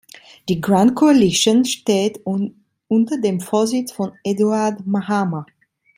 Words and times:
Die 0.49 0.59
"Grand 0.59 0.95
Coalition" 0.95 1.63
steht 1.63 2.21
unter 2.25 3.19
dem 3.21 3.39
Vorsitz 3.39 3.91
von 3.91 4.13
Edward 4.23 4.83
Mahama. 4.87 5.45